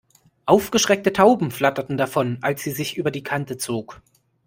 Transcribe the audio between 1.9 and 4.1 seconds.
davon, als sie sich über die Kante zog.